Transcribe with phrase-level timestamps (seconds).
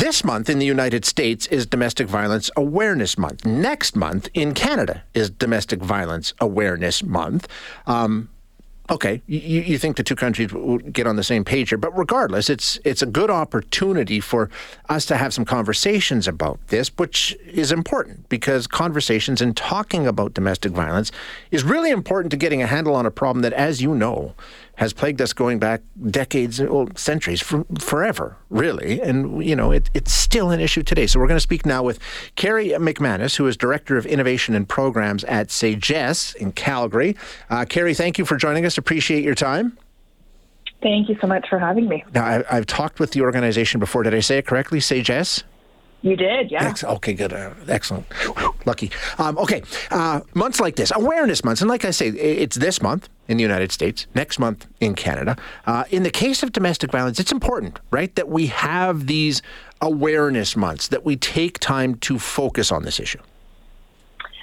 [0.00, 3.44] This month in the United States is Domestic Violence Awareness Month.
[3.44, 7.46] Next month in Canada is Domestic Violence Awareness Month.
[7.86, 8.30] Um,
[8.88, 11.94] okay, you, you think the two countries would get on the same page here, but
[11.98, 14.48] regardless, it's it's a good opportunity for
[14.88, 20.32] us to have some conversations about this, which is important because conversations and talking about
[20.32, 21.12] domestic violence
[21.50, 24.34] is really important to getting a handle on a problem that, as you know,
[24.80, 28.98] has plagued us going back decades, well, centuries, for, forever, really.
[29.02, 31.06] And, you know, it, it's still an issue today.
[31.06, 31.98] So we're going to speak now with
[32.34, 37.14] Carrie McManus, who is Director of Innovation and Programs at Sagesse in Calgary.
[37.50, 38.78] Uh, Carrie, thank you for joining us.
[38.78, 39.76] Appreciate your time.
[40.82, 42.02] Thank you so much for having me.
[42.14, 44.02] Now, I, have talked with the organization before.
[44.02, 44.78] Did I say it correctly?
[44.80, 45.42] Sagesse?
[46.02, 46.64] You did, yeah.
[46.68, 47.32] Ex- okay, good.
[47.32, 48.06] Uh, excellent.
[48.64, 48.90] Lucky.
[49.18, 53.08] Um, okay, uh, months like this, awareness months, and like I say, it's this month
[53.28, 55.36] in the United States, next month in Canada.
[55.66, 59.42] Uh, in the case of domestic violence, it's important, right, that we have these
[59.82, 63.20] awareness months, that we take time to focus on this issue.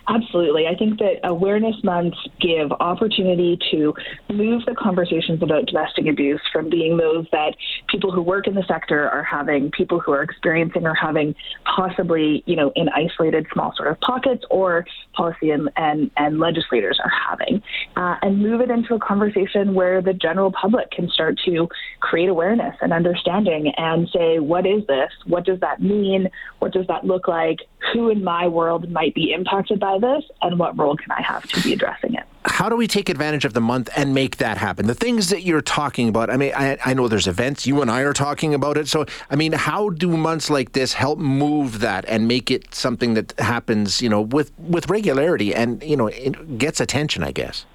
[0.10, 0.68] Absolutely.
[0.68, 3.94] I think that awareness months give opportunity to
[4.32, 7.56] move the conversations about domestic abuse from being those that
[7.90, 11.36] people who work in the sector are having, people who are experiencing or having
[11.76, 17.00] possibly, you know, in isolated small sort of pockets or policy and, and, and legislators
[17.04, 17.62] are having,
[17.98, 21.68] uh, and move it into a conversation where the general public can start to
[22.00, 25.12] create awareness and understanding and say, what is this?
[25.26, 26.30] What does that mean?
[26.60, 27.60] What does that look like?
[27.94, 31.48] Who in my world might be impacted by this and what role can I have
[31.48, 32.24] to be addressing it?
[32.46, 34.88] How do we take advantage of the month and make that happen?
[34.88, 37.92] The things that you're talking about, I mean, I, I know there's events, you and
[37.92, 38.88] I are talking about it.
[38.88, 43.14] So, I mean, how do months like this help move that and make it something
[43.16, 46.10] that happens, you know, with, with regularity and, you know,
[46.58, 47.66] gets attention, I guess?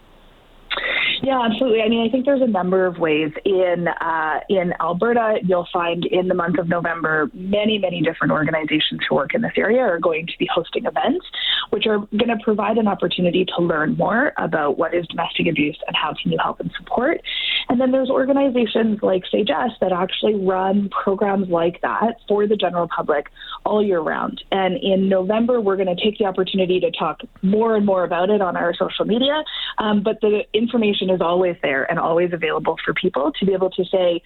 [1.22, 1.82] Yeah, absolutely.
[1.82, 5.38] I mean, I think there's a number of ways in uh, in Alberta.
[5.44, 9.52] You'll find in the month of November, many many different organizations who work in this
[9.56, 11.24] area are going to be hosting events,
[11.70, 15.78] which are going to provide an opportunity to learn more about what is domestic abuse
[15.86, 17.20] and how can you help and support.
[17.72, 22.86] And then there's organizations like Sagesse that actually run programs like that for the general
[22.94, 23.28] public
[23.64, 24.44] all year round.
[24.52, 28.28] And in November, we're going to take the opportunity to talk more and more about
[28.28, 29.42] it on our social media.
[29.78, 33.70] Um, but the information is always there and always available for people to be able
[33.70, 34.20] to say,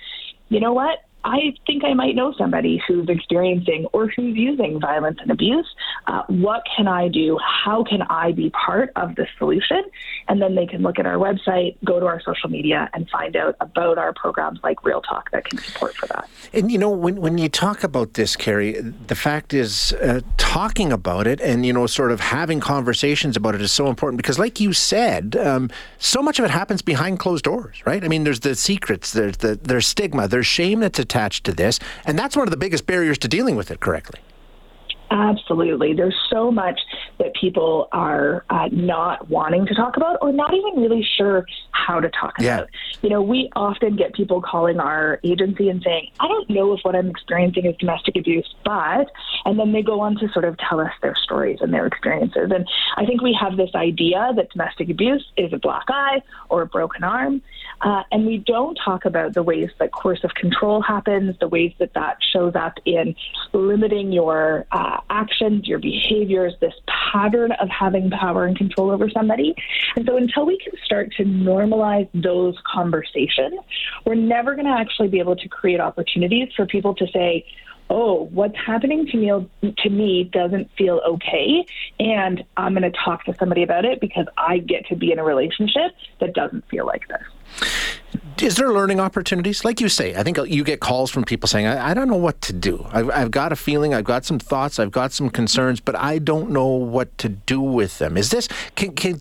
[0.48, 1.05] you know what?
[1.26, 5.66] I think I might know somebody who's experiencing or who's using violence and abuse.
[6.06, 7.36] Uh, what can I do?
[7.44, 9.82] How can I be part of the solution?
[10.28, 13.34] And then they can look at our website, go to our social media, and find
[13.34, 16.28] out about our programs like Real Talk that can support for that.
[16.52, 20.92] And you know, when, when you talk about this, Carrie, the fact is uh, talking
[20.92, 24.38] about it and, you know, sort of having conversations about it is so important because,
[24.38, 28.04] like you said, um, so much of it happens behind closed doors, right?
[28.04, 31.52] I mean, there's the secrets, there's the there's stigma, there's shame that's attached attached to
[31.52, 31.78] this.
[32.04, 34.20] And that's one of the biggest barriers to dealing with it correctly.
[35.10, 35.92] Absolutely.
[35.92, 36.80] There's so much
[37.18, 42.00] that people are uh, not wanting to talk about or not even really sure how
[42.00, 42.56] to talk yeah.
[42.58, 42.70] about.
[43.02, 46.80] You know, we often get people calling our agency and saying, I don't know if
[46.82, 49.10] what I'm experiencing is domestic abuse, but,
[49.44, 52.50] and then they go on to sort of tell us their stories and their experiences.
[52.52, 52.66] And
[52.96, 56.66] I think we have this idea that domestic abuse is a black eye or a
[56.66, 57.42] broken arm.
[57.80, 61.92] Uh, and we don't talk about the ways that coercive control happens, the ways that
[61.94, 63.14] that shows up in
[63.52, 66.74] limiting your uh, actions, your behaviors, this
[67.12, 69.54] pattern of having power and control over somebody.
[69.96, 73.58] And so until we can start to normalize those conversations,
[74.04, 77.44] we're never going to actually be able to create opportunities for people to say,
[77.88, 81.64] oh, what's happening to me to me doesn't feel okay,
[82.00, 85.18] and I'm going to talk to somebody about it because I get to be in
[85.18, 87.70] a relationship that doesn't feel like this.
[88.40, 89.64] Is there learning opportunities?
[89.64, 92.16] Like you say, I think you get calls from people saying, I, I don't know
[92.16, 92.86] what to do.
[92.90, 96.18] I've, I've, got a feeling, I've got some thoughts, I've got some concerns, but I
[96.18, 98.16] don't know what to do with them.
[98.16, 99.20] Is this, can, can,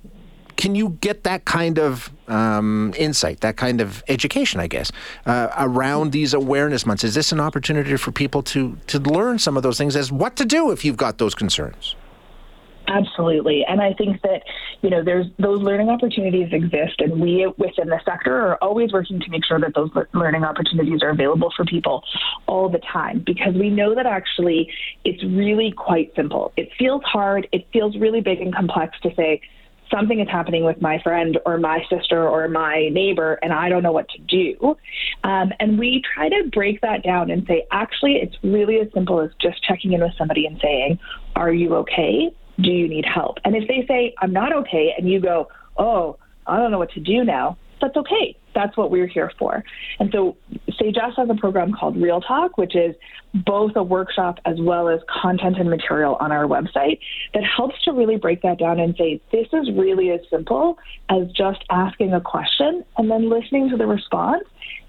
[0.58, 4.92] can you get that kind of um, insight, that kind of education, I guess,
[5.26, 7.04] uh, around these awareness months?
[7.04, 10.36] Is this an opportunity for people to, to learn some of those things as what
[10.38, 11.96] to do if you've got those concerns?
[12.88, 13.66] Absolutely.
[13.68, 14.44] And I think that,
[14.82, 19.20] you know, there's those learning opportunities exist and we within the sector are always working
[19.20, 22.04] to make sure that those learning opportunities are available for people
[22.48, 24.72] all the time because we know that actually
[25.04, 26.54] it's really quite simple.
[26.58, 29.42] It feels hard, it feels really big and complex to say
[29.92, 33.84] something is happening with my friend or my sister or my neighbor and I don't
[33.84, 34.78] know what to do.
[35.24, 39.20] Um, and we try to break that down and say, actually, it's really as simple
[39.22, 41.00] as just checking in with somebody and saying,
[41.36, 42.32] Are you okay?
[42.60, 43.38] Do you need help?
[43.44, 46.18] And if they say, I'm not okay, and you go, oh,
[46.48, 48.38] I don't know what to do now, that's okay.
[48.54, 49.64] That's what we're here for.
[50.00, 50.38] And so
[50.70, 52.96] Sagesse has a program called Real Talk, which is
[53.34, 57.00] both a workshop as well as content and material on our website
[57.34, 60.80] that helps to really break that down and say, this is really as simple
[61.10, 64.44] as just asking a question and then listening to the response.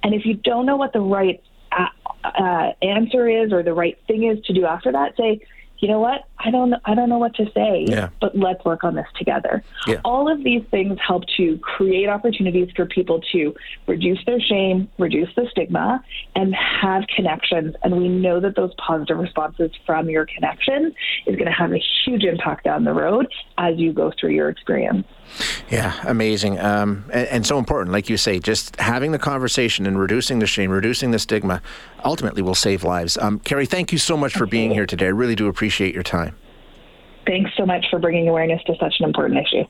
[0.05, 1.43] And if you don't know what the right
[1.73, 1.87] uh,
[2.25, 5.41] uh, answer is or the right thing is to do after that, say,
[5.79, 6.23] you know what?
[6.39, 8.11] I don't I don't know what to say, yeah.
[8.21, 9.63] but let's work on this together.
[9.87, 10.01] Yeah.
[10.05, 13.55] All of these things help to create opportunities for people to
[13.87, 16.05] reduce their shame, reduce the stigma,
[16.35, 17.75] and have connections.
[17.83, 20.95] And we know that those positive responses from your connections
[21.27, 23.27] is going to have a huge impact down the road
[23.59, 25.07] as you go through your experience.
[25.69, 26.59] Yeah, amazing.
[26.61, 30.47] Um, and, and, so important, like you say, just having the conversation and reducing the
[30.47, 31.61] shame, reducing the stigma,
[32.05, 33.19] ultimately will save lives.
[33.19, 35.07] Um, Carrie, thank you so much for being here today.
[35.07, 36.26] I really do appreciate your time.
[37.27, 39.65] Thanks so much for bringing awareness to such an important issue.